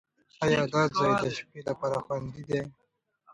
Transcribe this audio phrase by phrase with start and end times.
[0.43, 2.61] ایا دا ځای د شپې لپاره خوندي دی؟